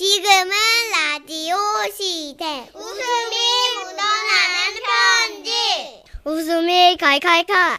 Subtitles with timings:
[0.00, 0.50] 지금은
[0.92, 1.56] 라디오
[1.92, 2.70] 시대.
[2.74, 3.36] 웃음이
[3.76, 5.50] 묻어나는 편지.
[6.24, 7.76] 웃음이 칼칼칼.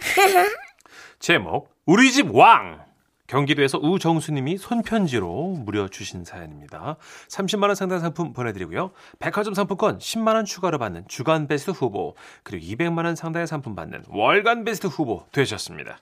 [1.17, 2.85] 제목 우리 집 왕.
[3.25, 6.97] 경기도에서 우정수님이 손편지로 무려 주신 사연입니다.
[7.27, 8.91] 30만 원 상당 상품 보내드리고요.
[9.17, 12.13] 백화점 상품권 10만 원 추가로 받는 주간 베스트 후보
[12.43, 15.97] 그리고 200만 원 상당의 상품 받는 월간 베스트 후보 되셨습니다.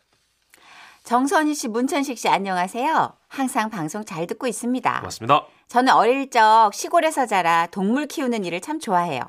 [1.03, 3.13] 정선희 씨, 문천식 씨 안녕하세요.
[3.29, 4.99] 항상 방송 잘 듣고 있습니다.
[4.99, 5.47] 고맙습니다.
[5.69, 9.21] 저는 어릴 적 시골에서 자라 동물 키우는 일을 참 좋아해요.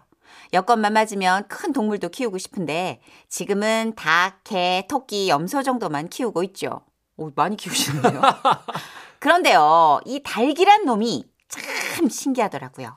[0.54, 6.80] 여건만 맞으면 큰 동물도 키우고 싶은데 지금은 닭, 개, 토끼, 염소 정도만 키우고 있죠.
[7.18, 8.20] 오, 많이 키우시는데요.
[9.20, 12.96] 그런데요, 이 닭이란 놈이 참 신기하더라고요.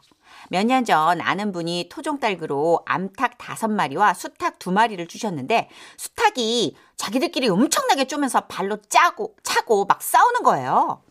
[0.50, 7.50] 몇 년 전 아는 분이 토종닭으로 암탉 다섯 마리와 수탉 두 마리를 주셨는데 수탉이 자기들끼리
[7.50, 11.02] 엄청나게 쪼면서 발로 짜고 차고 막 싸우는 거예요.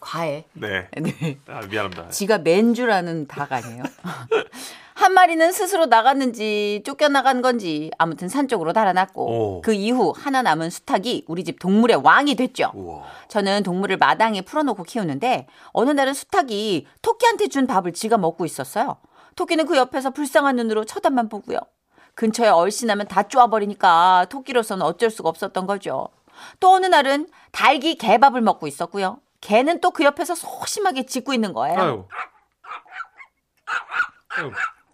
[0.00, 0.44] 과해.
[0.52, 0.88] 네.
[1.00, 1.38] 네.
[1.48, 2.08] 아, 미안합니다.
[2.10, 3.82] 지가 맨 줄 아는 닭 아니에요?
[4.94, 9.60] 한 마리는 스스로 나갔는지 쫓겨나간 건지 아무튼 산 쪽으로 달아났고 오.
[9.60, 12.70] 그 이후 하나 남은 수탉이 우리 집 동물의 왕이 됐죠.
[12.74, 13.02] 우와.
[13.28, 18.96] 저는 동물을 마당에 풀어놓고 키우는데 어느 날은 수탉이 토끼한테 준 밥을 지가 먹고 있었어요.
[19.36, 21.58] 토끼는 그 옆에서 불쌍한 눈으로 쳐다만 보고요.
[22.14, 26.08] 근처에 얼씬하면 다 쪼아버리니까 토끼로서는 어쩔 수가 없었던 거죠.
[26.60, 29.18] 또 어느 날은 닭이 개밥을 먹고 있었고요.
[29.40, 31.78] 개는 또 그 옆에서 소심하게 짖고 있는 거예요.
[31.78, 32.06] 아유.
[34.36, 34.52] 아유.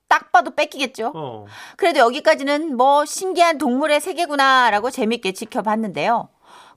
[0.09, 1.13] 딱 봐도 뺏기겠죠.
[1.15, 1.47] 어.
[1.77, 6.29] 그래도 여기까지는 뭐 신기한 동물의 세계구나라고 재밌게 지켜봤는데요.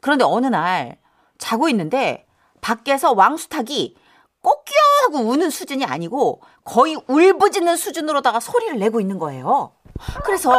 [0.01, 0.97] 그런데 어느 날
[1.39, 2.27] 자고 있는데
[2.61, 3.95] 밖에서 왕수탉이
[4.41, 9.73] 꼬끼어 하고 우는 수준이 아니고 거의 울부짖는 수준으로다가 소리를 내고 있는 거예요.
[10.25, 10.51] 그래서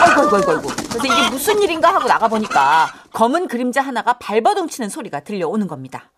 [0.00, 0.68] 아이고 아이고 아이고 아이고.
[0.90, 6.10] 그래서 이게 무슨 일인가 하고 나가보니까 검은 그림자 하나가 발버둥 치는 소리가 들려오는 겁니다.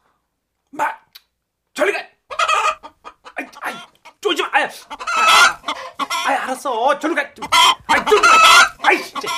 [0.70, 0.86] 마
[1.74, 1.98] 저리 가.
[3.36, 3.74] 아이, 아이,
[4.20, 4.48] 쪼지 마.
[4.52, 4.64] 아이,
[6.26, 6.98] 아이, 알았어.
[6.98, 7.22] 저리 가.
[7.86, 8.88] 아이, 쪼지 마.
[8.88, 9.28] 아이, 진짜.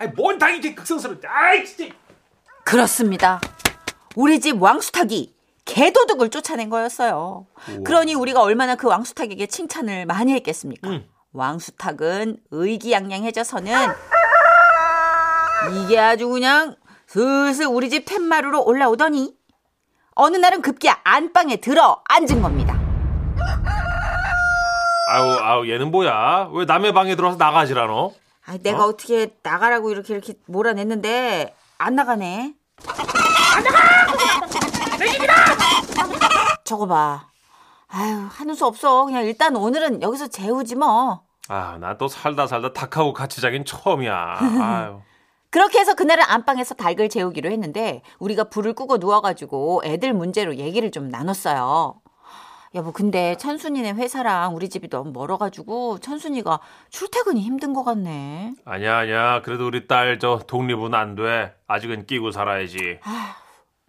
[0.00, 1.26] 아이, 뭔 당이지 극성스럽지.
[1.28, 1.94] 아이, 진짜.
[2.64, 3.40] 그렇습니다.
[4.16, 5.32] 우리 집 왕수탉이
[5.64, 7.46] 개도둑을 쫓아낸 거였어요.
[7.84, 10.88] 그러니 우리가 얼마나 그 왕수탉에게 칭찬을 많이 했겠습니까?
[10.88, 11.06] 음.
[11.32, 13.72] 왕수탉은 의기양양해져서는
[15.84, 16.74] 이게 아주 그냥
[17.06, 19.34] 슬슬 우리 집 툇마루로 올라오더니
[20.14, 22.78] 어느 날은 급기야 안방에 들어 앉은 겁니다.
[25.08, 26.50] 아우, 아우, 얘는 뭐야?
[26.52, 28.14] 왜 남의 방에 들어와서 나가지라노?
[28.46, 28.92] 아, 내가 어?
[28.96, 32.54] 떻게 나가라고 이렇게 이렇게 몰아냈는데 안 나가네.
[33.56, 34.69] 안 나가!
[35.00, 35.34] 내 집이다!
[36.64, 37.26] 저거 봐.
[37.88, 39.04] 아유, 하는 수 없어.
[39.06, 41.22] 그냥 일단 오늘은 여기서 재우지 뭐.
[41.48, 44.36] 아, 나 또 살다 살다 닭하고 같이 자긴 처음이야.
[44.40, 45.00] 아유.
[45.50, 51.08] 그렇게 해서 그날은 안방에서 닭을 재우기로 했는데 우리가 불을 끄고 누워가지고 애들 문제로 얘기를 좀
[51.08, 51.96] 나눴어요.
[52.76, 58.52] 여보 근데 천순이네 회사랑 우리 집이 너무 멀어가지고 천순이가 출퇴근이 힘든 것 같네.
[58.64, 59.42] 아니야, 아니야.
[59.42, 61.52] 그래도 우리 딸 저 독립은 안 돼.
[61.66, 63.00] 아직은 끼고 살아야지.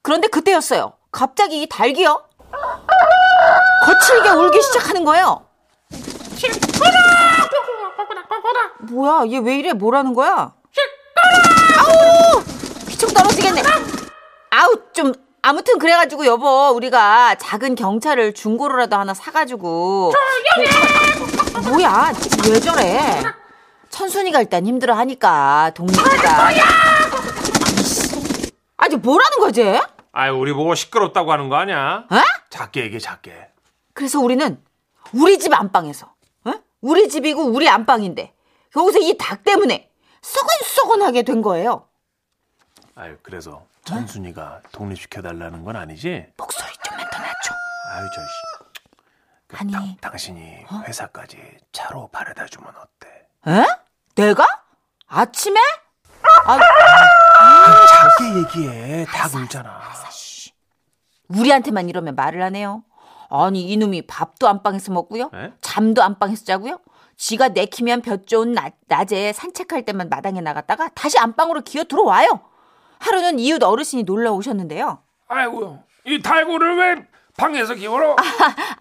[0.02, 0.94] 그런데 그때였어요.
[1.12, 2.22] 갑자기 이 닭이요.
[3.86, 5.46] 거칠게 울기 시작하는 거예요.
[8.90, 10.54] 뭐야 얘 왜 이래 뭐라는 거야?
[11.78, 12.44] 아우
[12.90, 13.62] 귀청 떨어지겠네.
[14.52, 20.14] 아우 좀 아무튼 그래가지고 여보 우리가 작은 경찰을 중고로라도 하나 사가지고
[21.54, 22.12] 그- 뭐야
[22.50, 23.24] 왜 저래?
[23.90, 26.52] 천순이가 일단 힘들어 하니까 동료가
[27.80, 28.52] 이씨.
[28.78, 29.80] 아니 뭐라는 거지?
[30.14, 32.06] 아유, 우리 보고 시끄럽다고 하는 거 아니야?
[32.12, 32.18] 에?
[32.50, 33.50] 작게 얘기해, 작게.
[33.94, 34.62] 그래서 우리는
[35.14, 36.14] 우리 집 안방에서
[36.46, 36.54] 어?
[36.82, 38.34] 우리 집이고 우리 안방인데
[38.76, 39.90] 여기서 이 닭 때문에
[40.22, 41.88] 썩은썩은하게 된 거예요.
[42.96, 46.28] 아유, 그래서 천순이가 독립시켜 달라는 건 아니지?
[46.38, 47.54] 목소리 좀만 더 낮춰.
[47.94, 48.72] 아유, 저, 씨.
[49.48, 49.72] 그 아니.
[49.72, 51.38] 당, 당신이 회사까지
[51.72, 53.28] 차로 바래다 주면 어때?
[53.48, 53.66] 에?
[54.16, 54.46] 내가?
[55.07, 55.60] 아침에?
[56.46, 56.60] 아,
[57.88, 59.06] 작게 얘기해.
[59.06, 59.81] 다 울잖아.
[61.29, 62.83] 우리한테만 이러면 말을 하네요.
[63.29, 65.29] 아니 이놈이 밥도 안방에서 먹고요.
[65.33, 65.53] 에?
[65.62, 66.79] 잠도 안방에서 자고요.
[67.15, 72.41] 지가 내키면 볕 좋은 낮, 낮에 산책할 때만 마당에 나갔다가 다시 안방으로 기어 들어와요.
[73.00, 75.01] 하루는 이웃 어르신이 놀러 오셨는데요.
[75.27, 77.07] 아이고, 이 달고를 왜
[77.38, 78.15] 방에서 키워러?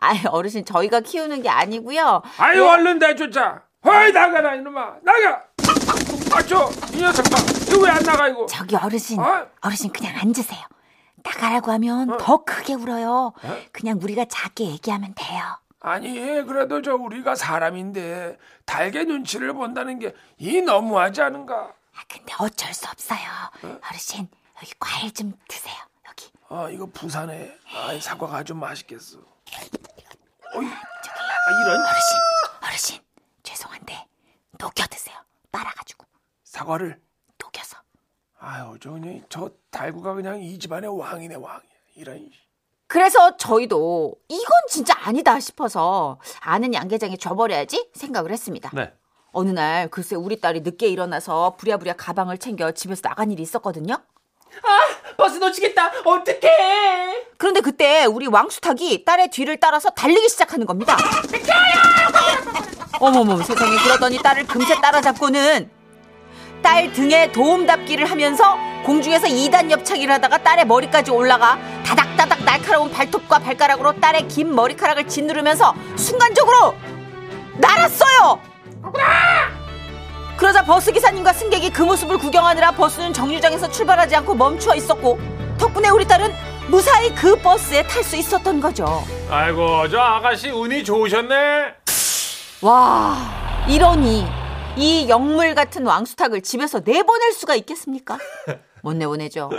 [0.00, 2.22] 아, 어르신 저희가 키우는 게 아니고요.
[2.38, 3.62] 아유, 얼른 내쫓아.
[3.84, 4.96] 허이, 나가라, 이놈아.
[5.02, 5.44] 나가!
[6.32, 7.36] 아, 저, 이 녀석 봐.
[7.68, 8.46] 이거 왜 안 나가, 이거?
[8.46, 9.46] 저기 어르신, 어?
[9.60, 10.60] 어르신 그냥 앉으세요.
[11.22, 12.16] 나가라고 하면 어?
[12.18, 13.32] 더 크게 울어요.
[13.42, 13.56] 어?
[13.72, 15.58] 그냥 우리가 작게 얘기하면 돼요.
[15.80, 16.12] 아니,
[16.44, 21.54] 그래도 저 우리가 사람인데 달개 눈치를 본다는 게 이 너무하지 않은가?
[21.54, 23.18] 아, 근데 어쩔 수 없어요.
[23.90, 24.28] 어르신,
[24.58, 25.74] 여기 과일 좀 드세요.
[26.08, 26.30] 여기.
[26.48, 27.52] 아, 이거 부산에.
[27.74, 29.18] 아, 이 사과가 아주 맛있겠어.
[30.54, 32.16] 어이, 아, 이런 어르신,
[32.66, 33.00] 어르신,
[33.42, 34.06] 죄송한데.
[34.58, 34.89] 따라가지고
[36.60, 37.00] 사과를.
[37.42, 37.78] 녹여서.
[38.38, 41.60] 아유, 저, 그냥 저 달구가 그냥 이 집안의 왕이네, 왕이야.
[41.96, 42.28] 이런.
[42.86, 48.70] 그래서 저희도 이건 진짜 아니다 싶어서 아는 양계장에 줘버려야지 생각을 했습니다.
[48.74, 48.92] 네.
[49.32, 53.96] 어느 날 글쎄 우리 딸이 늦게 일어나서 부랴부랴 가방을 챙겨 집에서 나간 일이 있었거든요.
[55.16, 56.00] 버스 놓치겠다.
[56.04, 57.28] 어떡해.
[57.38, 60.96] 그런데 그때 우리 왕수탁이 딸의 뒤를 따라서 달리기 시작하는 겁니다.
[63.00, 65.79] 어머머 세상에 그러더니 딸을 금세 따라잡고는
[66.62, 74.00] 딸 등에 도움닫기를 하면서 공중에서 2단 옆차기를 하다가 딸의 머리까지 올라가 다닥다닥 날카로운 발톱과 발가락으로
[74.00, 76.74] 딸의 긴 머리카락을 짓누르면서 순간적으로
[77.58, 78.40] 날았어요.
[80.36, 85.18] 그러자 버스 기사님과 승객이 그 모습을 구경하느라 버스는 정류장에서 출발하지 않고 멈추어 있었고
[85.58, 86.32] 덕분에 우리 딸은
[86.68, 89.04] 무사히 그 버스에 탈 수 있었던 거죠.
[89.28, 91.74] 아이고, 저 아가씨 운이 좋으셨네.
[92.62, 93.16] 와,
[93.68, 94.26] 이러니
[94.80, 98.16] 이 영물 같은 왕수탁을 집에서 내보낼 수가 있겠습니까?
[98.82, 99.50] 못 내보내죠.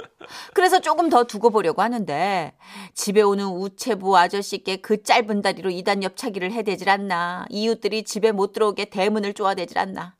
[0.55, 2.53] 그래서 조금 더 두고 보려고 하는데
[2.95, 7.45] 집에 오는 우체부 아저씨께 그 짧은 다리로 이단 옆차기를 해대질 않나.
[7.49, 10.15] 이웃들이 집에 못 들어오게 대문을 쪼아대질 않나.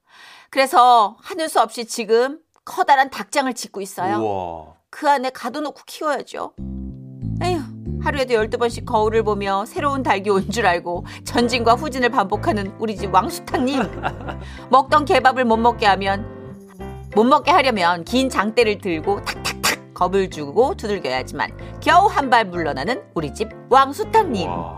[0.52, 4.18] 그래서 하늘 수 없이 지금 커다란 닭장을 짓고 있어요.
[4.18, 4.76] 우와.
[4.92, 6.54] 그 안에 가둬놓고 키워야죠.
[8.04, 13.82] 하루에도 12번씩 거울을 보며 새로운 닭이 온 줄 알고 전진과 후진을 반복하는 우리 집 왕수탁님.
[14.70, 16.26] 먹던 개밥을 못 먹게 하면,
[17.16, 23.34] 못 먹게 하려면 긴 장대를 들고 탁탁탁 겁을 주고 두들겨야지만 겨우 한 발 물러나는 우리
[23.34, 24.50] 집 왕수탁님.
[24.50, 24.78] 와.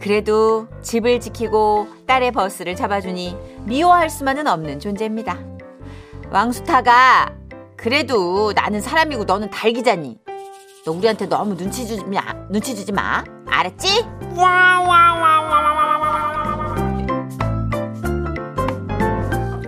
[0.00, 5.38] 그래도 집을 지키고 딸의 버스를 잡아주니 미워할 수만은 없는 존재입니다.
[6.30, 7.32] 왕수타가
[7.76, 10.18] 그래도 나는 사람이고 너는 닭이잖니.
[10.84, 12.20] 너 우리한테 너무 눈치 주지 마.
[12.50, 13.24] 눈치 주지 마.
[13.46, 14.04] 알았지?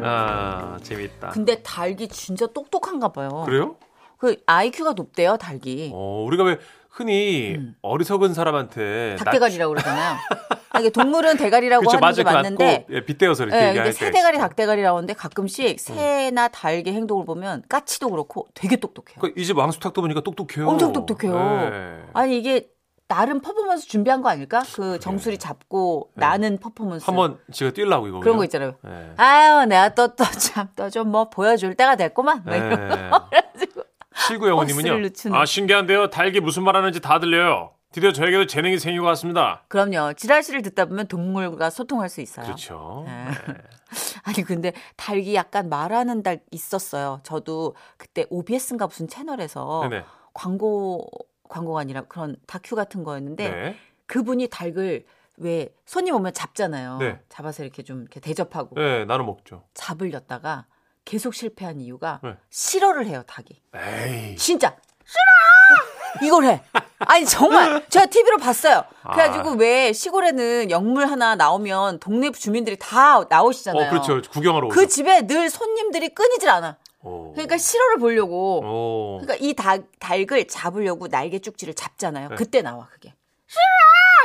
[0.02, 1.30] 아, 재밌다.
[1.30, 3.44] 근데 닭이 진짜 똑똑한가 봐요.
[3.46, 3.76] 그래요?
[4.18, 5.90] 그 IQ가 높대요, 닭이.
[5.94, 6.58] 어, 우리가 왜
[6.90, 9.24] 흔히 어리석은 사람한테 음.
[9.24, 10.16] 닭대가리라고 그러잖아요.
[10.76, 12.34] 아, 이게 동물은 대가리라고 그렇죠, 하는 게 맞아요.
[12.34, 13.92] 그 맞는데 예, 빗대어서 이렇게 예, 얘기할 때.
[13.92, 19.16] 새대가리 닭대가리라고 하는데 가끔씩 새나 닭의 행동을 보면 까치도 그렇고 되게 똑똑해요.
[19.20, 20.68] 그 이집 왕수탁도 보니까 똑똑해요.
[20.68, 21.70] 엄청 똑똑해요.
[21.70, 22.02] 네.
[22.12, 22.68] 아니 이게
[23.08, 24.62] 나름 퍼포먼스 준비한 거 아닐까?
[24.74, 26.26] 그 정수리 잡고 네.
[26.26, 27.04] 나는 퍼포먼스.
[27.06, 28.18] 한번 제가 뛰려고 이거.
[28.20, 28.74] 그런 거 있잖아요.
[28.82, 29.12] 네.
[29.16, 32.42] 아유, 내가 또 또 참 또 좀 뭐 보여줄 때가 됐구만.
[32.44, 33.10] 막 이런 네.
[33.10, 33.28] 거.
[33.28, 33.82] 그래가지고
[34.26, 34.82] 칠구 영호님은요.
[34.82, 35.36] 버스를 늦추는.
[35.38, 36.10] 아 신기한데요.
[36.10, 37.70] 닭이 무슨 말 하는지 다 들려요.
[37.96, 39.62] 드디어 저에게도 재능이 생긴 것 같습니다.
[39.68, 40.12] 그럼요.
[40.12, 42.44] 지라시를 듣다 보면 동물과 소통할 수 있어요.
[42.44, 43.04] 그렇죠.
[43.06, 43.24] 네.
[43.24, 43.54] 네.
[44.24, 47.20] 아니 근데 닭이 약간 말하는 닭 있었어요.
[47.22, 50.04] 저도 그때 OBS인가 무슨 채널에서 네네.
[50.34, 51.08] 광고
[51.48, 53.76] 광고가 아니라 그런 다큐 같은 거였는데 네.
[54.04, 55.06] 그분이 닭을
[55.38, 56.98] 왜 손님 오면 잡잖아요.
[56.98, 57.18] 네.
[57.30, 59.64] 잡아서 이렇게 좀 이렇게 대접하고 네, 나눠 먹죠.
[59.72, 60.66] 잡으려다가
[61.06, 62.36] 계속 실패한 이유가 네.
[62.50, 63.62] 싫어를 해요 닭이.
[63.74, 64.36] 에이.
[64.36, 66.62] 진짜 싫어 이걸 해.
[66.98, 68.84] 아니 정말 제가 TV로 봤어요.
[69.02, 69.56] 그래가지고 아.
[69.58, 73.86] 왜 시골에는 영물 하나 나오면 동네 주민들이 다 나오시잖아요.
[73.86, 74.20] 어, 그렇죠.
[74.30, 74.74] 구경하러 오죠.
[74.74, 76.76] 그 집에 늘 손님들이 끊이질 않아.
[77.02, 77.32] 오.
[77.32, 78.60] 그러니까 실어를 보려고.
[78.64, 79.18] 오.
[79.20, 82.30] 그러니까 이 닭, 닭을 잡으려고 날개 쭉지를 잡잖아요.
[82.30, 82.34] 네.
[82.34, 83.14] 그때 나와 그게.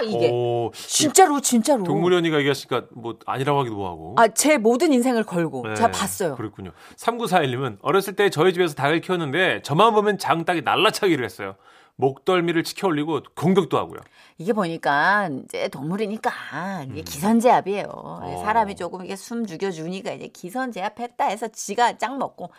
[0.03, 0.31] 이게.
[0.31, 0.71] 오.
[0.73, 1.83] 진짜로 진짜로.
[1.83, 4.15] 동물연이가 얘기하시니까 뭐 아니라고 하기도 뭐하고.
[4.17, 6.35] 아, 제 모든 인생을 걸고 네, 제가 봤어요.
[6.35, 6.71] 그렇군요.
[6.97, 11.55] 3941님은 어렸을 때 저희 집에서 닭을 키웠는데 저만 보면 장닭이 날라차기를 했어요.
[12.01, 13.99] 목덜미를 치켜 올리고 공격도 하고요.
[14.37, 17.85] 이게 보니까 이제 동물이니까 이게 기선제압이에요.
[17.85, 18.23] 음.
[18.23, 18.41] 어.
[18.43, 22.51] 사람이 조금 이게 숨 죽여주니까 이제 기선제압했다 해서 지가 짱 먹고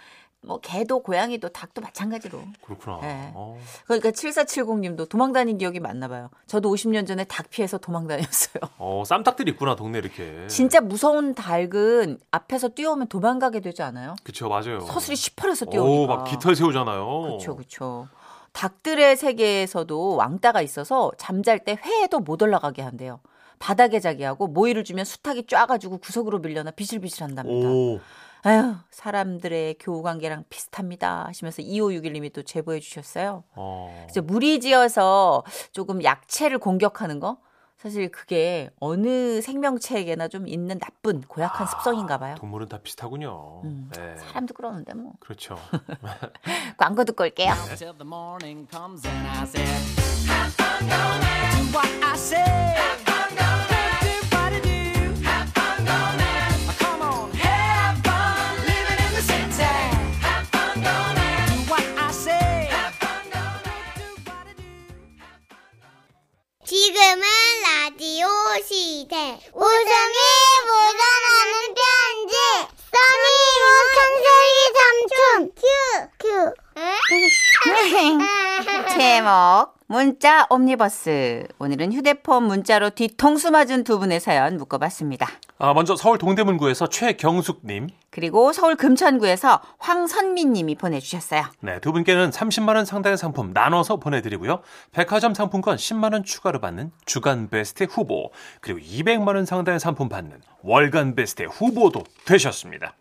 [0.45, 2.41] 뭐 개도 고양이도 닭도 마찬가지로.
[2.65, 2.99] 그렇구나.
[3.01, 3.31] 네.
[3.35, 3.59] 어.
[3.87, 6.31] 그러니까 7470님도 도망다닌 기억이 많나 봐요.
[6.47, 8.63] 저도 50년 전에 닭 피해서 도망다녔어요.
[8.79, 10.47] 어, 쌈닭들이 있구나, 동네 이렇게.
[10.49, 14.17] 진짜 무서운 닭은 앞에서 뛰어오면 도망가게 되지 않아요?
[14.25, 14.81] 그쵸, 맞아요.
[14.81, 16.13] 서슬이 시퍼래서 뛰어오니까.
[16.13, 17.23] 오, 막 깃털 세우잖아요.
[17.23, 18.09] 그렇죠, 그렇죠.
[18.53, 23.21] 닭들의 세계에서도 왕따가 있어서 잠잘 때 회에도 못 올라가게 한대요.
[23.59, 27.69] 바닥에 자기 하고 모이를 주면 수탉이 쫙가지고 구석으로 밀려나 비실비실 한답니다.
[27.69, 28.01] 오,
[28.43, 33.45] 아휴 사람들의 교우 관계랑 비슷합니다 하시면서 2561님이 또 제보해 주셨어요.
[33.55, 34.05] 어.
[34.09, 37.39] 그래서 무리지어서 조금 약체를 공격하는 거
[37.83, 42.37] 사실 그게 어느 생명체에게나 좀 있는 나쁜 고약한 습성인가 봐요.
[42.39, 43.63] 동물은 다 비슷하군요.
[43.65, 44.17] 음, 네.
[44.19, 45.15] 사람도 그러는데 뭐.
[45.19, 45.59] 그렇죠.
[46.79, 47.53] 광고 듣고 올게요.
[66.73, 68.27] 지금은 라디오
[68.65, 69.39] 시대.
[69.53, 70.17] 웃음이
[70.65, 72.35] 묻어나는 편지.
[72.89, 73.37] 써니
[73.93, 75.53] 우천세기 삼촌.
[75.61, 75.65] 큐.
[76.19, 76.55] 큐.
[78.97, 81.47] 제목 문자 옴니버스.
[81.59, 85.29] 오늘은 휴대폰 문자로 뒤통수 맞은 두 분의 사연 묶어봤습니다.
[85.65, 87.87] 아, 먼저 서울 동대문구에서 최경숙님.
[88.11, 91.45] 그리고 서울 금천구에서 황선미님이 보내주셨어요.
[91.61, 94.61] 네, 두 분께는 30만 원 상당의 상품 나눠서 보내드리고요.
[94.91, 100.41] 백화점 상품권 10만 원 추가로 받는 주간 베스트 후보 그리고 200만 원 상당의 상품 받는
[100.65, 102.95] 월간 베스트 후보도 되셨습니다.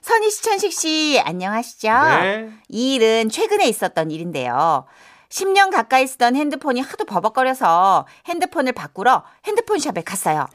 [0.00, 1.88] 선희 씨, 천식 씨, 안녕하시죠?
[1.90, 2.50] 네.
[2.68, 4.84] 이 일은 최근에 있었던 일인데요.
[5.30, 10.46] 10년 가까이 쓰던 핸드폰이 하도 버벅거려서 핸드폰을 바꾸러 핸드폰 샵에 갔어요.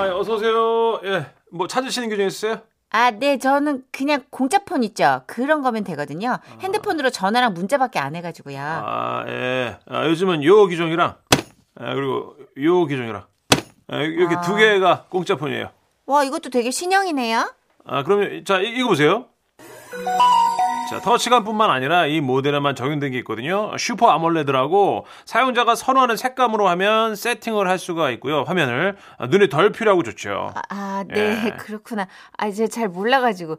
[0.00, 1.00] 아, 어서 오세요.
[1.04, 2.60] 예, 뭐 찾으시는 게 좀 있어요?
[2.92, 5.22] 아, 네, 저는 그냥 공짜폰 있죠.
[5.26, 6.38] 그런 거면 되거든요.
[6.60, 8.58] 핸드폰으로 전화랑 문자밖에 안 해가지고요.
[8.60, 9.78] 아, 예.
[9.88, 11.14] 아, 요즘은 요 기종이랑
[11.76, 13.24] 아, 그리고 요 기종이랑
[13.88, 14.40] 아, 이렇게 아.
[14.40, 15.70] 두 개가 공짜폰이에요.
[16.06, 17.54] 와, 이것도 되게 신형이네요.
[17.86, 19.26] 아, 그러면 자, 이- 이거 보세요.
[20.90, 23.70] 자, 터치감뿐만 아니라 이 모델에만 적용된 게 있거든요.
[23.78, 28.42] 슈퍼 아몰레드라고 사용자가 선호하는 색감으로 하면 세팅을 할 수가 있고요.
[28.42, 30.50] 화면을 아, 눈에 덜 필요하고 좋죠.
[30.52, 31.50] 아, 아, 네, 예.
[31.62, 32.08] 그렇구나.
[32.36, 33.58] 아, 이제 잘 몰라가지고.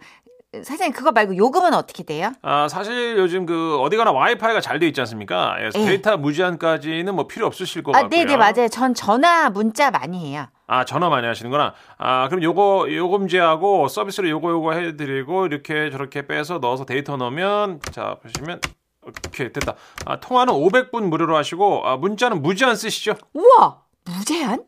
[0.63, 2.33] 사장님, 그거 말고 요금은 어떻게 돼요?
[2.41, 5.55] 아, 사실 요즘 그 어디 가나 와이파이가 잘 돼 있지 않습니까?
[5.63, 5.69] 예.
[5.69, 8.09] 데이터 무제한까지는 뭐 필요 없으실 것 아, 같고요.
[8.25, 8.67] 네네, 맞아요.
[8.67, 10.47] 전 전화, 문자 많이 해요.
[10.67, 11.73] 아, 전화 많이 하시는구나.
[11.97, 18.17] 아, 그럼 요거, 요금제하고 서비스로 요거, 요거 해드리고, 이렇게 저렇게 빼서 넣어서 데이터 넣으면, 자,
[18.21, 18.59] 보시면,
[19.07, 19.75] 오케이, 됐다.
[20.05, 23.15] 아, 통화는 500분 무료로 하시고, 아, 문자는 무제한 쓰시죠?
[23.33, 23.81] 우와!
[24.03, 24.63] 무제한?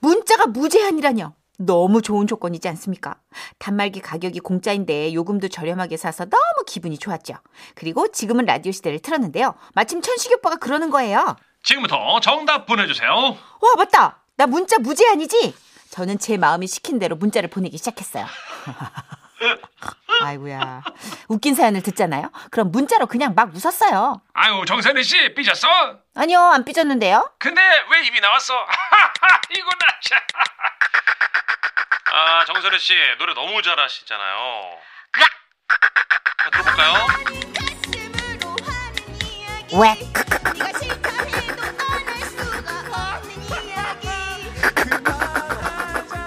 [0.00, 1.34] 문자가 무제한이라뇨.
[1.64, 3.16] 너무 좋은 조건이지 않습니까?
[3.58, 7.34] 단말기 가격이 공짜인데 요금도 저렴하게 사서 너무 기분이 좋았죠.
[7.74, 9.54] 그리고 지금은 라디오 시대를 틀었는데요.
[9.74, 11.36] 마침 천식이 오빠가 그러는 거예요.
[11.62, 13.10] 지금부터 정답 보내주세요.
[13.10, 14.18] 와, 맞다!
[14.36, 15.54] 나 문자 무제한이지?
[15.90, 18.24] 저는 제 마음이 시킨 대로 문자를 보내기 시작했어요.
[20.22, 20.82] 아이고야.
[21.28, 22.30] 웃긴 사연을 듣잖아요?
[22.50, 24.20] 그럼 문자로 그냥 막 웃었어요.
[24.32, 25.68] 아유, 정선희 씨, 삐졌어?
[26.14, 27.30] 아니요, 안 삐졌는데요?
[27.38, 28.54] 근데 왜 입이 나왔어?
[29.50, 30.18] 이거 나 참.
[32.12, 34.78] 아, 정선희 씨, 노래 너무 잘하시잖아요.
[36.52, 36.94] 들어볼까요?
[39.80, 39.96] 왜?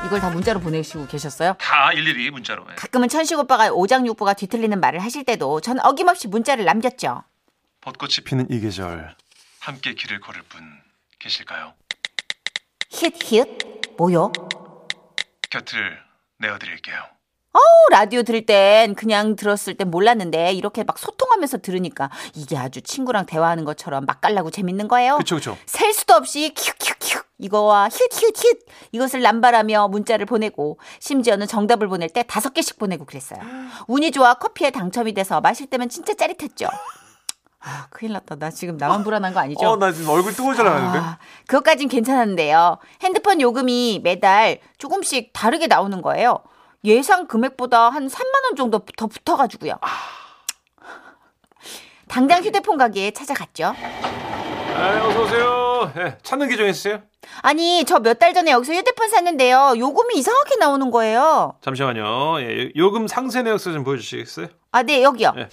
[0.06, 1.56] 이걸 다 문자로 보내시고 계셨어요?
[1.60, 2.70] 다 일일이 문자로.
[2.70, 2.76] 해.
[2.76, 7.24] 가끔은 천식 오빠가 오장육부가 뒤틀리는 말을 하실 때도 전 어김없이 문자를 남겼죠.
[7.82, 9.16] 벚꽃이 피는 이 계절
[9.60, 10.62] 함께 길을 걸을 분
[11.20, 11.74] 계실까요?
[12.92, 13.48] 힛 힛
[13.98, 14.32] 뭐요?
[15.54, 16.00] 곁을
[16.40, 16.98] 내어드릴게요.
[17.54, 17.60] 어,
[17.92, 23.64] 라디오 들을 땐 그냥 들었을 땐 몰랐는데 이렇게 막 소통하면서 들으니까 이게 아주 친구랑 대화하는
[23.64, 25.18] 것처럼 맛깔나고 재밌는 거예요.
[25.18, 25.56] 그쵸 그쵸.
[25.68, 32.56] 셀 수도 없이 큐큐큐 이거와 힛힛힛 이것을 남발하며 문자를 보내고 심지어는 정답을 보낼 때 다섯
[32.56, 33.40] 개씩 보내고 그랬어요.
[33.88, 36.68] 운이 좋아 커피에 당첨이 돼서 마실 때면 진짜 짜릿했죠.
[37.66, 38.36] 아, 큰일 났다.
[38.36, 39.66] 나 지금 나만 불안한 거 아니죠?
[39.66, 41.00] 어 나 지금 얼굴 뜨거워져라는데.
[41.00, 41.18] 아,
[41.48, 42.78] 그것까진 괜찮았는데요.
[43.02, 46.40] 핸드폰 요금이 매달 조금씩 다르게 나오는 거예요.
[46.84, 49.76] 예상 금액보다 한 3만 원 정도 더 붙어가지고요.
[52.10, 53.74] 당장 휴대폰 가게에 찾아갔죠.
[54.76, 55.94] 아, 어서 오세요.
[55.98, 57.02] 예, 찾는 게좀 있어요?
[57.42, 59.76] 아니 저 몇 달 전에 여기서 휴대폰 샀는데요.
[59.78, 61.56] 요금이 이상하게 나오는 거예요.
[61.62, 62.42] 잠시만요.
[62.42, 64.48] 예, 요금 상세 내역서 좀 보여주시겠어요?
[64.72, 65.32] 아, 네 여기요.
[65.36, 65.48] 네.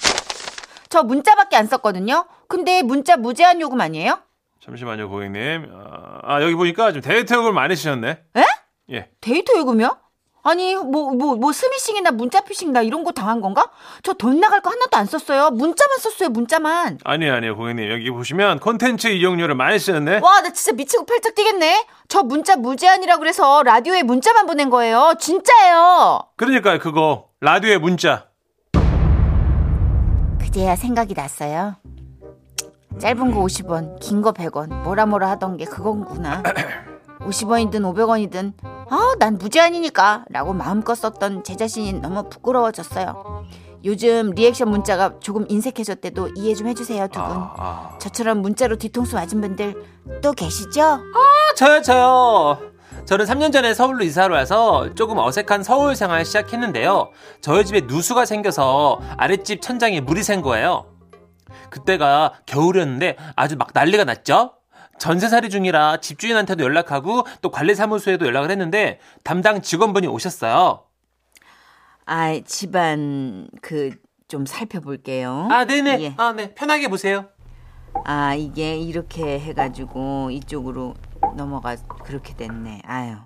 [0.91, 2.27] 저 문자밖에 안 썼거든요.
[2.49, 4.19] 근데 문자 무제한 요금 아니에요?
[4.63, 5.71] 잠시만요, 고객님.
[5.73, 8.09] 아, 아, 여기 보니까 좀 데이터 요금을 많이 쓰셨네.
[8.37, 8.45] 에?
[8.93, 9.09] 예.
[9.23, 9.97] 데이터 요금이요?
[10.43, 13.71] 아니 뭐 뭐 뭐 스미싱이나 문자 피싱 나 이런 거 당한 건가?
[14.03, 15.51] 저 돈 나갈 거 하나도 안 썼어요.
[15.51, 16.31] 문자만 썼어요.
[16.31, 16.99] 문자만.
[17.05, 17.91] 아니요, 아니요, 고객님.
[17.91, 20.21] 여기 보시면 콘텐츠 이용료를 많이 쓰셨네.
[20.23, 21.87] 와, 나 진짜 미치고 팔짝 뛰겠네.
[22.09, 25.13] 저 문자 무제한이라 그래서 라디오에 문자만 보낸 거예요.
[25.21, 26.21] 진짜예요.
[26.37, 28.30] 그러니까 그거 라디오의 문자.
[30.50, 31.76] 그제야 생각이 났어요.
[32.99, 36.42] 짧은 거 50원, 긴 거 100원, 뭐라 뭐라 하던 게 그건구나.
[37.21, 43.45] 50원이든 500원이든 아, 난 무제한이니까 라고 마음껏 썼던 제 자신이 너무 부끄러워졌어요.
[43.85, 47.30] 요즘 리액션 문자가 조금 인색해졌대도 이해 좀 해주세요, 두 분.
[47.30, 47.99] 아, 아.
[47.99, 49.75] 저처럼 문자로 뒤통수 맞은 분들
[50.21, 50.83] 또 계시죠?
[50.83, 52.59] 아, 저요, 저요.
[53.11, 57.11] 저는 3년 전에 서울로 이사를 와서 조금 어색한 서울 생활 시작했는데요.
[57.40, 60.87] 저희 집에 누수가 생겨서 아랫집 천장에 물이 샌 거예요.
[61.71, 64.52] 그때가 겨울이었는데 아주 막 난리가 났죠?
[65.00, 70.85] 전세살이 중이라 집주인한테도 연락하고 또 관리사무소에도 연락을 했는데 담당 직원분이 오셨어요.
[72.07, 73.90] 아, 집안 그
[74.29, 75.49] 좀 살펴볼게요.
[75.50, 76.00] 아, 네네.
[76.02, 76.14] 예.
[76.17, 76.55] 아, 네.
[76.55, 77.26] 편하게 보세요.
[78.05, 80.95] 아, 이게 이렇게 해가지고 이쪽으로
[81.37, 82.83] 넘어가 그렇게 됐네.
[82.85, 83.17] 아유.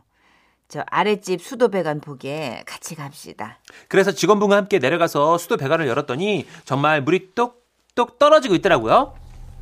[0.69, 3.59] 저 아랫집 수도 배관 보게 같이 갑시다.
[3.89, 9.15] 그래서 직원분과 함께 내려가서 수도 배관을 열었더니 정말 물이 똑똑 떨어지고 있더라고요.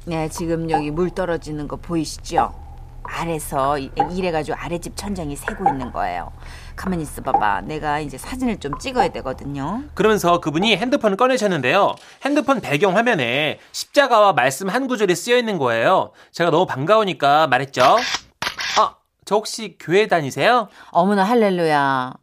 [0.06, 2.61] 네, 지금 여기 물 떨어지는 거 보이시죠?
[3.04, 6.32] 아래서 이- 이래가지고 아랫집 천장이 새고 있는 거예요.
[6.76, 7.62] 가만히 있어봐봐.
[7.62, 9.82] 내가 이제 사진을 좀 찍어야 되거든요.
[9.94, 11.94] 그러면서 그분이 핸드폰을 꺼내셨는데요.
[12.24, 16.12] 핸드폰 배경 화면에 십자가와 말씀 한 구절이 쓰여 있는 거예요.
[16.32, 17.82] 제가 너무 반가우니까 말했죠.
[18.78, 18.94] 아,
[19.24, 20.68] 저 혹시 교회 다니세요?
[20.90, 22.14] 어머나 할렐루야.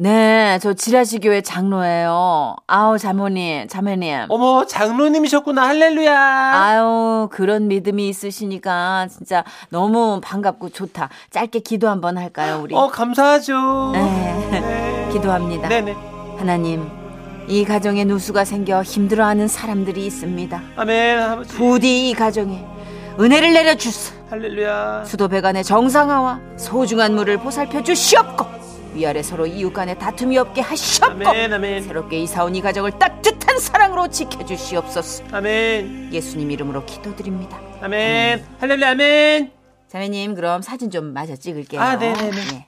[0.00, 2.54] 네, 저 지라시 교회 장로예요.
[2.68, 4.26] 아우 자모님, 자매님.
[4.28, 5.66] 어머, 장로님이셨구나.
[5.66, 6.16] 할렐루야.
[6.54, 11.08] 아유, 그런 믿음이 있으시니까 진짜 너무 반갑고 좋다.
[11.32, 12.76] 짧게 기도 한번 할까요, 우리?
[12.76, 13.90] 어, 감사하죠.
[13.92, 15.68] 네, 기도합니다.
[15.68, 15.96] 네네.
[16.38, 16.88] 하나님,
[17.48, 20.62] 이 가정에 누수가 생겨 힘들어하는 사람들이 있습니다.
[20.76, 21.18] 아멘.
[21.20, 21.56] 아버지.
[21.56, 22.64] 부디 이 가정에
[23.18, 24.14] 은혜를 내려 주소.
[24.30, 25.02] 할렐루야.
[25.04, 28.57] 수도 배관의 정상화와 소중한 물을 보살펴 주시옵고
[28.94, 31.82] 위아래 서로 이웃 간에 다툼이 없게 하시옵고 아멘, 아멘.
[31.84, 35.24] 새롭게 이사 온 이 가정을 따뜻한 사랑으로 지켜주시옵소서.
[35.32, 36.10] 아멘.
[36.12, 37.58] 예수님 이름으로 기도드립니다.
[37.82, 38.44] 아멘.
[38.60, 38.90] 할렐루야.
[38.90, 39.50] 아멘.
[39.88, 41.80] 자매님 그럼 사진 좀 마저 찍을게요.
[41.80, 42.36] 아, 네네네.
[42.54, 42.64] 예.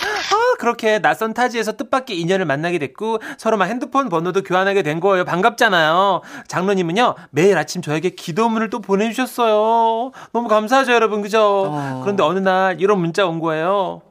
[0.00, 5.24] 아, 그렇게 낯선 타지에서 뜻밖의 인연을 만나게 됐고 서로 막 핸드폰 번호도 교환하게 된 거예요.
[5.24, 6.22] 반갑잖아요.
[6.48, 10.12] 장로님은요 매일 아침 저에게 기도문을 또 보내주셨어요.
[10.32, 11.66] 너무 감사하죠, 여러분, 그죠?
[11.70, 12.00] 어.
[12.02, 14.02] 그런데 어느 날 이런 문자 온 거예요.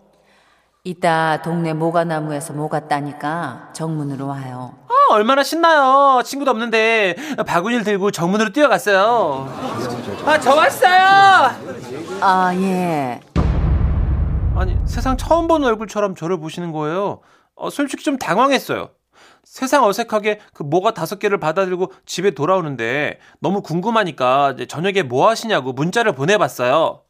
[0.88, 4.74] 이따 동네 모가나무에서 모가 따니까 정문으로 와요.
[4.88, 6.22] 아, 얼마나 신나요.
[6.24, 7.14] 친구도 없는데
[7.46, 9.50] 바구니를 들고 정문으로 뛰어갔어요.
[10.26, 11.52] 아, 저 왔어요.
[12.22, 13.20] 아 예.
[14.56, 17.20] 아니 세상 처음 보는 얼굴처럼 저를 보시는 거예요.
[17.56, 18.92] 어, 솔직히 좀 당황했어요.
[19.44, 26.14] 세상 어색하게 그 뭐가 다섯 개를 받아들고 집에 돌아오는데 너무 궁금하니까 저녁에 뭐 하시냐고 문자를
[26.14, 27.02] 보내봤어요.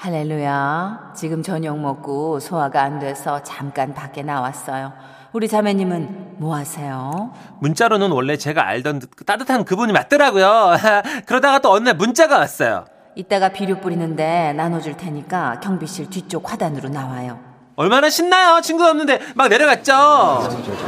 [0.00, 1.12] 할렐루야.
[1.14, 4.94] 지금 저녁 먹고 소화가 안 돼서 잠깐 밖에 나왔어요.
[5.34, 7.34] 우리 자매님은 뭐 하세요?
[7.60, 10.76] 문자로는 원래 제가 알던 그 따뜻한 그분이 맞더라고요.
[11.26, 12.86] 그러다가 또 어느 날 문자가 왔어요.
[13.14, 17.38] 이따가 비료 뿌리는데 나눠줄 테니까 경비실 뒤쪽 화단으로 나와요.
[17.76, 18.62] 얼마나 신나요.
[18.62, 19.92] 친구 없는데 막 내려갔죠.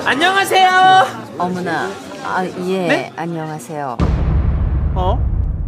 [0.06, 0.70] 안녕하세요.
[1.36, 1.90] 어머나,
[2.24, 3.12] 아, 예, 네?
[3.14, 3.98] 안녕하세요.
[4.94, 5.18] 어?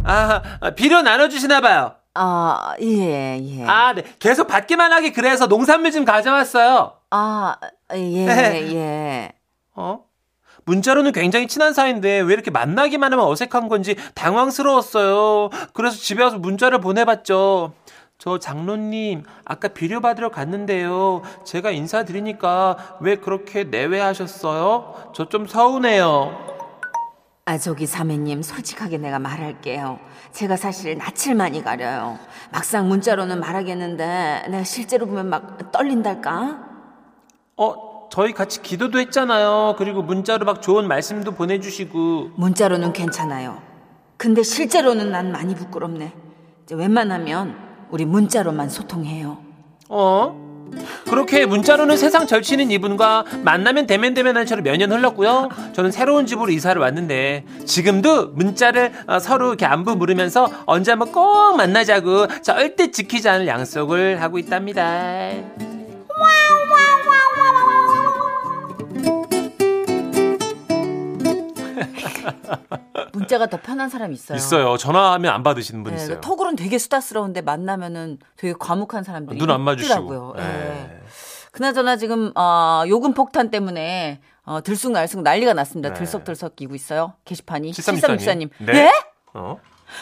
[0.03, 0.41] 아,
[0.75, 1.93] 비료 나눠주시나 봐요.
[2.15, 3.65] 아, 예, 예.
[3.65, 4.03] 아, 네.
[4.19, 6.93] 계속 받기만 하기 그래서 농산물 좀 가져왔어요.
[7.11, 7.57] 아,
[7.93, 8.73] 예, 네.
[8.73, 9.31] 예.
[9.75, 9.99] 어?
[10.63, 15.49] 문자로는 굉장히 친한 사이인데 왜 이렇게 만나기만 하면 어색한 건지 당황스러웠어요.
[15.73, 17.73] 그래서 집에 와서 문자를 보내봤죠.
[18.17, 21.21] 저 장로님, 아까 비료 받으러 갔는데요.
[21.43, 25.11] 제가 인사드리니까 왜 그렇게 내외하셨어요?
[25.13, 26.54] 저 좀 서운해요.
[27.47, 29.99] 아, 저기 사매님, 솔직하게 내가 말할게요.
[30.31, 32.17] 제가 사실 낯을 많이 가려요.
[32.51, 36.59] 막상 문자로는 말하겠는데, 내가 실제로 보면 막 떨린달까?
[37.57, 39.75] 어, 저희 같이 기도도 했잖아요.
[39.77, 42.31] 그리고 문자로 막 좋은 말씀도 보내주시고.
[42.35, 43.61] 문자로는 괜찮아요.
[44.17, 46.13] 근데 실제로는 난 많이 부끄럽네.
[46.63, 47.55] 이제 웬만하면
[47.91, 49.37] 우리 문자로만 소통해요.
[49.89, 50.44] 어?
[51.09, 55.49] 그렇게 문자로는 세상 절치는 이분과 만나면 대면 대면한 채로 몇년 흘렀고요.
[55.73, 61.55] 저는 새로운 집으로 이사를 왔는데 지금도 문자를 어, 서로 이렇게 안부 물으면서 언제 한번 꼭
[61.57, 65.31] 만나자고 절대 지키지 않을 약속을 하고 있답니다.
[73.25, 74.37] 문자가 더 편한 사람 있어요.
[74.37, 74.77] 있어요.
[74.77, 76.21] 전화하면 안 받으시는 분 네, 있어요.
[76.21, 79.61] 톡으로는 되게 수다스러운데 만나면은 되게 과묵한 사람들이 눈 안.
[79.61, 80.33] 있더라고요.
[80.37, 80.41] 예.
[80.41, 81.01] 네.
[81.51, 85.89] 그나저나 지금 어, 요금 폭탄 때문에 어, 들쑥날쑥 난리가 났습니다.
[85.89, 85.95] 네.
[85.95, 87.13] 들썩들썩 끼고 있어요.
[87.25, 87.71] 게시판이.
[87.71, 88.17] 7364님.
[88.19, 88.49] 7364님.
[88.59, 88.73] 네.
[88.75, 88.91] 예?
[89.33, 89.57] 어?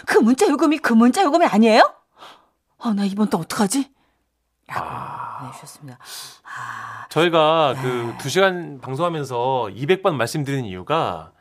[0.06, 1.94] 그 문자 요금이 그 문자 요금이 아니에요?
[2.80, 3.90] 아, 나 이번 달 어떡하지?
[4.68, 4.88] 라고
[5.42, 6.00] 보내주셨습니다.
[7.10, 7.82] 저희가 네.
[7.82, 11.32] 그 2시간 방송하면서 200번 말씀드리는 이유가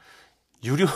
[0.64, 0.86] 유료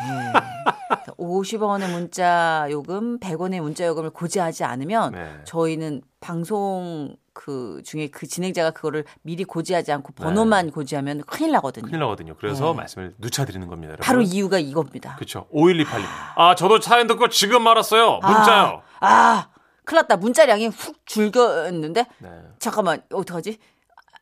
[1.18, 5.32] 50원의 문자 요금, 100원의 문자 요금을 고지하지 않으면 네.
[5.44, 11.86] 저희는 방송 그 중에 그 진행자가 그거를 미리 고지하지 않고 번호만 고지하면 큰일 나거든요.
[11.86, 12.34] 큰일 나거든요.
[12.38, 12.74] 그래서 네.
[12.74, 13.92] 말씀을 누차 드리는 겁니다.
[13.92, 14.04] 여러분.
[14.04, 15.14] 바로 이유가 이겁니다.
[15.16, 15.46] 그렇죠.
[15.52, 16.04] 5128님.
[16.36, 18.20] 아, 저도 사연 듣고 지금 알았어요.
[18.22, 18.82] 문자요.
[19.00, 19.48] 아, 아
[19.84, 20.16] 큰일 났다.
[20.16, 22.28] 문자량이 훅 줄었는데 네.
[22.58, 23.58] 잠깐만 어떡하지?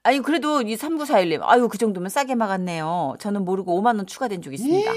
[0.04, 3.16] 아니 그래도 이 3941님 아유 그 정도면 싸게 막았네요.
[3.18, 4.92] 저는 모르고 5만 원 추가된 적 있습니다.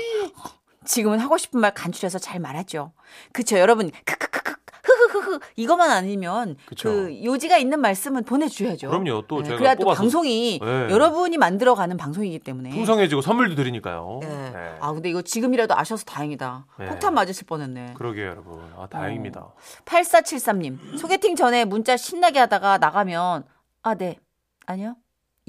[0.85, 2.91] 지금은 하고 싶은 말 간추려서 잘 말하죠.
[3.33, 6.89] 그쵸 여러분 크크크크 흐흐흐흐 이것만 아니면 그쵸.
[6.89, 8.89] 그 요지가 있는 말씀은 보내주셔야죠.
[8.89, 9.23] 그럼요.
[9.27, 10.89] 또 네, 저희가 그래야 또 뽑아서 방송이 네.
[10.89, 12.71] 여러분이 만들어가는 방송이기 때문에.
[12.71, 14.19] 풍성해지고 선물도 드리니까요.
[14.21, 14.27] 네.
[14.51, 14.77] 네.
[14.79, 16.65] 아 근데 이거 지금이라도 아셔서 다행이다.
[16.79, 16.85] 네.
[16.87, 17.93] 폭탄 맞으실 뻔했네.
[17.95, 18.59] 그러게요, 여러분.
[18.77, 19.53] 아, 다행입니다.
[19.85, 23.43] 8473님, 소개팅 전에 문자 신나게 하다가 나가면,
[23.83, 24.17] 아, 네.
[24.65, 24.95] 아니요.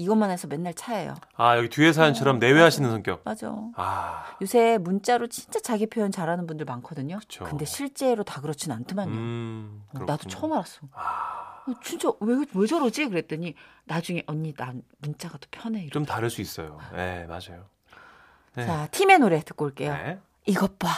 [0.03, 1.15] 이것만 해서 맨날 차예요.
[1.35, 3.21] 아, 여기 뒤에 사연처럼 내외하시는 성격.
[3.23, 3.53] 맞아.
[3.75, 7.19] 아, 요새 문자로 진짜 자기 표현 잘하는 분들 많거든요.
[7.19, 7.45] 그쵸.
[7.45, 9.11] 근데 실제로 다 그렇진 않더만요.
[9.11, 9.83] 음.
[9.95, 10.27] 어, 나도.
[10.29, 10.81] 처음 알았어.
[10.93, 13.07] 아, 어, 진짜 왜, 왜 저러지?
[13.07, 15.81] 그랬더니 나중에 언니 난 문자가 더 편해.
[15.83, 15.89] 이러.
[15.91, 16.77] 좀 다를 수 있어요.
[16.93, 17.65] 네, 맞아요.
[18.55, 18.65] 네.
[18.65, 19.93] 자, 팀의 노래 듣고 올게요.
[19.93, 20.19] 네.
[20.45, 20.89] 이것 봐.